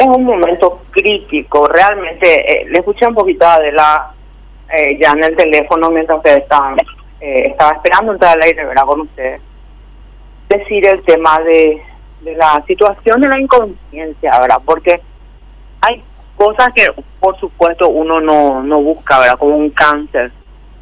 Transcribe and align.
es 0.00 0.06
un 0.06 0.24
momento 0.24 0.80
crítico. 0.90 1.66
Realmente, 1.66 2.62
eh, 2.62 2.66
le 2.70 2.78
escuché 2.78 3.06
un 3.06 3.14
poquito 3.14 3.46
a 3.46 3.56
Adela 3.56 4.14
eh, 4.72 4.98
ya 4.98 5.12
en 5.12 5.24
el 5.24 5.36
teléfono 5.36 5.90
mientras 5.90 6.16
ustedes 6.16 6.38
estaban, 6.38 6.76
eh, 7.20 7.44
estaba 7.48 7.72
esperando 7.72 8.12
entrar 8.12 8.34
al 8.34 8.42
aire, 8.42 8.64
¿verdad? 8.64 8.84
Con 8.84 9.02
ustedes. 9.02 9.42
Decir 10.48 10.86
el 10.86 11.02
tema 11.02 11.38
de, 11.40 11.82
de 12.22 12.34
la 12.34 12.64
situación 12.66 13.20
de 13.20 13.28
la 13.28 13.40
inconsciencia, 13.40 14.40
¿verdad? 14.40 14.62
Porque 14.64 15.02
hay 15.82 16.02
cosas 16.34 16.70
que, 16.74 16.86
por 17.20 17.38
supuesto, 17.38 17.90
uno 17.90 18.22
no, 18.22 18.62
no 18.62 18.80
busca, 18.80 19.18
¿verdad? 19.18 19.38
Como 19.38 19.56
un 19.56 19.70
cáncer. 19.70 20.32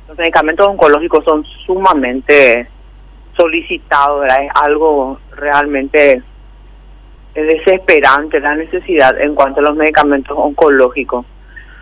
Los 0.07 0.16
medicamentos 0.16 0.64
oncológicos 0.64 1.25
son 1.25 1.45
sumamente 1.66 2.69
solicitados, 3.37 4.21
¿verdad? 4.21 4.45
Es 4.45 4.50
algo 4.55 5.19
realmente 5.32 6.23
desesperante 7.35 8.41
la 8.41 8.55
necesidad 8.55 9.21
en 9.21 9.35
cuanto 9.35 9.61
a 9.61 9.65
los 9.65 9.77
medicamentos 9.77 10.37
oncológicos. 10.37 11.25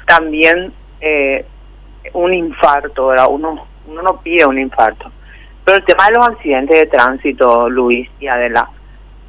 También 0.07 0.73
eh, 1.01 1.45
un 2.13 2.33
infarto, 2.33 3.09
¿verdad? 3.09 3.27
Uno, 3.31 3.67
uno 3.87 4.03
no 4.03 4.21
pide 4.21 4.47
un 4.47 4.59
infarto. 4.59 5.11
Pero 5.65 5.79
el 5.79 5.85
tema 5.85 6.07
de 6.07 6.13
los 6.13 6.29
accidentes 6.29 6.79
de 6.79 6.87
tránsito, 6.87 7.69
Luis 7.69 8.09
y 8.21 8.29
Adela, 8.29 8.69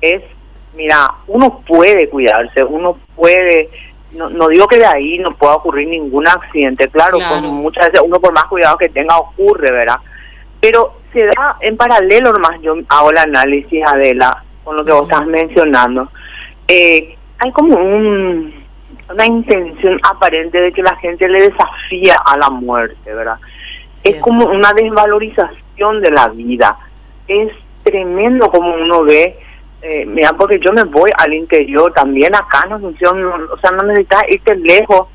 es, 0.02 0.22
mira, 0.76 1.10
uno 1.28 1.62
puede 1.68 2.10
cuidarse, 2.10 2.64
uno 2.64 2.98
puede, 3.16 3.70
no, 4.16 4.30
no 4.30 4.48
digo 4.48 4.68
que 4.68 4.78
de 4.78 4.86
ahí 4.86 5.18
no 5.18 5.36
pueda 5.36 5.56
ocurrir 5.56 5.88
ningún 5.88 6.28
accidente, 6.28 6.90
claro, 6.90 7.18
Claro. 7.18 7.42
Con 7.42 7.56
muchas 7.56 7.88
veces 7.88 8.02
uno 8.06 8.20
por 8.20 8.34
más 8.34 8.46
cuidado 8.46 8.78
que 8.78 8.90
tenga 8.90 9.18
ocurre, 9.18 9.72
¿verdad? 9.72 9.98
Pero 10.62 10.98
se 11.12 11.26
da 11.26 11.58
en 11.62 11.76
paralelo 11.76 12.32
nomás, 12.32 12.62
yo 12.62 12.76
hago 12.90 13.10
el 13.10 13.18
análisis, 13.18 13.84
Adela, 13.86 14.44
con 14.68 14.76
lo 14.76 14.84
que 14.84 14.92
vos 14.92 15.04
estás 15.04 15.26
mencionando. 15.26 16.10
Eh, 16.68 17.16
hay 17.40 17.52
como 17.54 17.76
un, 17.78 18.54
una 19.10 19.26
intención 19.26 19.98
aparente 20.04 20.60
de 20.60 20.74
que 20.74 20.82
la 20.84 20.94
gente 20.98 21.28
le 21.30 21.44
desafía 21.50 22.18
a 22.26 22.36
la 22.38 22.50
muerte, 22.50 23.14
¿verdad? 23.14 23.38
Es 24.04 24.18
como 24.18 24.46
una 24.48 24.74
desvalorización 24.74 26.02
de 26.02 26.12
la 26.12 26.28
vida. 26.28 26.78
Es 27.30 27.50
tremendo 27.84 28.50
como 28.50 28.74
uno 28.76 29.04
ve, 29.04 29.40
eh, 29.82 30.06
mira, 30.06 30.34
porque 30.34 30.60
yo 30.60 30.74
me 30.74 30.84
voy 30.84 31.10
al 31.18 31.34
interior 31.34 31.94
también, 31.94 32.36
acá 32.36 32.64
en 32.66 32.74
Asunción, 32.74 33.22
no- 33.22 33.54
o 33.54 33.58
sea, 33.60 33.72
no 33.72 33.84
necesitas 33.84 34.24
irte 34.28 34.54
lejos 34.58 35.08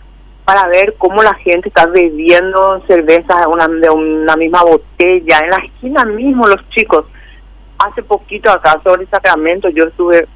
para 0.47 0.67
ver 0.69 0.95
cómo 0.97 1.23
la 1.23 1.35
gente 1.35 1.69
está 1.69 1.87
bebiendo 1.87 2.83
cerveza 2.87 3.39
de 3.41 3.47
una, 3.47 3.69
de 3.69 3.91
una 3.91 4.35
misma 4.37 4.63
botella, 4.63 5.41
en 5.45 5.51
la 5.51 5.57
esquina 5.59 6.05
mismo 6.07 6.47
los 6.49 6.67
chicos. 6.71 7.05
Hace 7.85 8.03
poquito 8.03 8.51
acá 8.51 8.81
sobre 8.85 9.07
Sacramento 9.07 9.69
yo 9.69 9.85
estuve 9.85 10.29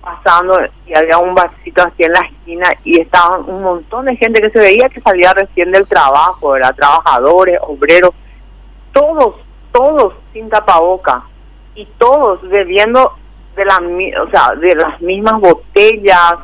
pasando 0.00 0.58
y 0.86 0.96
había 0.96 1.18
un 1.18 1.34
vasito 1.34 1.82
así 1.82 2.04
en 2.04 2.12
la 2.12 2.20
esquina 2.20 2.68
y 2.84 3.00
estaban 3.00 3.48
un 3.48 3.62
montón 3.62 4.04
de 4.04 4.16
gente 4.16 4.40
que 4.40 4.50
se 4.50 4.60
veía 4.60 4.88
que 4.88 5.00
salía 5.00 5.32
recién 5.34 5.72
del 5.72 5.86
trabajo, 5.88 6.50
¿verdad? 6.50 6.74
Trabajadores, 6.76 7.58
obreros, 7.62 8.12
todos, 8.92 9.34
todos 9.72 10.14
sin 10.32 10.48
tapaboca 10.48 11.24
y 11.74 11.86
todos 11.98 12.40
bebiendo 12.48 13.12
de 13.56 13.64
la, 13.64 13.78
o 14.22 14.30
sea, 14.30 14.54
de 14.54 14.74
las 14.74 15.00
mismas 15.00 15.40
botellas, 15.40 16.36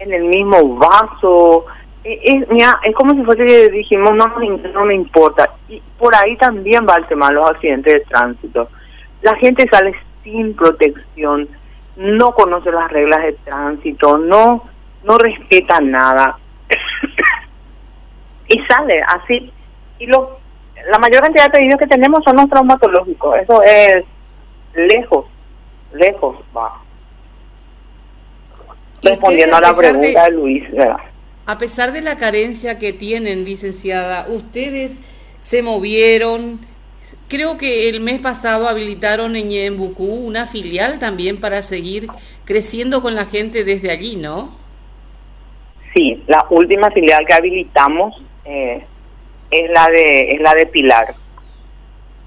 en 0.00 0.12
el 0.12 0.24
mismo 0.24 0.76
vaso. 0.76 1.66
Eh, 2.04 2.20
Es, 2.24 2.48
mira, 2.48 2.78
es 2.82 2.94
como 2.94 3.14
si 3.14 3.22
fuese 3.22 3.44
que 3.44 3.68
dijimos, 3.70 4.14
no, 4.14 4.26
no 4.74 4.84
me 4.84 4.94
importa. 4.94 5.50
Y 5.68 5.80
por 5.98 6.14
ahí 6.14 6.36
también 6.36 6.86
va 6.88 6.96
el 6.96 7.06
tema 7.06 7.28
de 7.28 7.34
los 7.34 7.50
accidentes 7.50 7.94
de 7.94 8.00
tránsito. 8.00 8.68
La 9.22 9.34
gente 9.36 9.66
sale 9.70 9.94
sin 10.22 10.54
protección, 10.54 11.48
no 11.96 12.32
conoce 12.34 12.70
las 12.70 12.90
reglas 12.90 13.22
de 13.22 13.32
tránsito, 13.44 14.18
no, 14.18 14.64
no 15.04 15.18
respeta 15.18 15.80
nada. 15.80 16.38
y 18.48 18.58
sale 18.64 19.02
así. 19.02 19.52
Y 19.98 20.06
lo, 20.06 20.38
la 20.90 20.98
mayor 20.98 21.22
cantidad 21.22 21.44
de 21.44 21.50
pedidos 21.58 21.78
que 21.78 21.86
tenemos 21.86 22.24
son 22.24 22.36
los 22.36 22.48
traumatológicos. 22.48 23.36
Eso 23.42 23.62
es 23.62 24.04
lejos, 24.74 25.26
lejos 25.92 26.36
va. 26.56 26.80
Respondiendo 29.02 29.56
a 29.56 29.60
la 29.60 29.72
de- 29.72 29.78
pregunta 29.78 30.24
de 30.24 30.30
Luis, 30.32 30.70
¿verdad? 30.72 30.96
A 31.46 31.58
pesar 31.58 31.92
de 31.92 32.02
la 32.02 32.16
carencia 32.16 32.78
que 32.78 32.92
tienen, 32.92 33.44
licenciada, 33.44 34.26
ustedes 34.28 35.02
se 35.40 35.62
movieron. 35.62 36.60
Creo 37.28 37.56
que 37.58 37.88
el 37.88 38.00
mes 38.00 38.20
pasado 38.20 38.68
habilitaron 38.68 39.36
en 39.36 39.48
Ñembucú 39.48 40.04
una 40.04 40.46
filial 40.46 40.98
también 40.98 41.40
para 41.40 41.62
seguir 41.62 42.08
creciendo 42.44 43.02
con 43.02 43.14
la 43.14 43.26
gente 43.26 43.64
desde 43.64 43.90
allí, 43.90 44.16
¿no? 44.16 44.58
Sí, 45.94 46.22
la 46.26 46.46
última 46.50 46.90
filial 46.90 47.24
que 47.26 47.34
habilitamos 47.34 48.20
eh, 48.44 48.84
es 49.50 49.70
la 49.70 49.86
de 49.88 50.34
es 50.34 50.40
la 50.40 50.54
de 50.54 50.66
Pilar. 50.66 51.14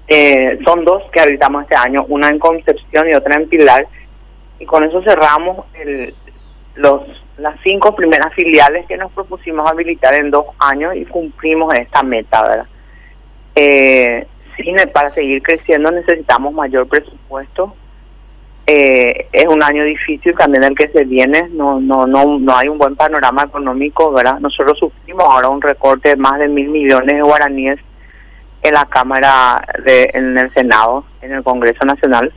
Eh, 0.06 0.58
son 0.64 0.84
dos 0.84 1.02
que 1.10 1.20
habilitamos 1.20 1.62
este 1.62 1.76
año, 1.76 2.04
una 2.08 2.28
en 2.28 2.38
Concepción 2.38 3.08
y 3.10 3.14
otra 3.14 3.36
en 3.36 3.48
Pilar, 3.48 3.86
y 4.58 4.66
con 4.66 4.84
eso 4.84 5.02
cerramos 5.02 5.66
el, 5.74 6.14
los 6.76 7.02
las 7.38 7.56
cinco 7.64 7.94
primeras 7.96 8.32
filiales 8.34 8.86
que 8.86 8.96
nos 8.96 9.10
propusimos 9.12 9.68
habilitar 9.68 10.14
en 10.14 10.30
dos 10.30 10.46
años 10.58 10.94
y 10.94 11.04
cumplimos 11.04 11.74
esta 11.74 12.02
meta, 12.02 12.42
¿verdad? 12.42 12.66
Eh, 13.56 14.26
sí, 14.56 14.72
ne- 14.72 14.86
para 14.86 15.12
seguir 15.14 15.42
creciendo 15.42 15.90
necesitamos 15.90 16.54
mayor 16.54 16.86
presupuesto. 16.88 17.74
Eh, 18.66 19.28
es 19.30 19.46
un 19.46 19.62
año 19.62 19.84
difícil 19.84 20.34
también 20.36 20.64
el 20.64 20.74
que 20.74 20.88
se 20.88 21.04
viene, 21.04 21.48
no, 21.52 21.80
no, 21.80 22.06
no, 22.06 22.38
no 22.38 22.56
hay 22.56 22.68
un 22.68 22.78
buen 22.78 22.96
panorama 22.96 23.42
económico, 23.42 24.10
¿verdad? 24.10 24.40
Nosotros 24.40 24.78
sufrimos 24.78 25.24
ahora 25.28 25.50
un 25.50 25.60
recorte 25.60 26.10
de 26.10 26.16
más 26.16 26.38
de 26.38 26.48
mil 26.48 26.68
millones 26.70 27.14
de 27.14 27.22
guaraníes 27.22 27.78
en 28.62 28.72
la 28.72 28.86
Cámara, 28.86 29.62
de, 29.84 30.10
en 30.14 30.38
el 30.38 30.50
Senado, 30.54 31.04
en 31.20 31.32
el 31.32 31.42
Congreso 31.42 31.84
Nacional. 31.84 32.32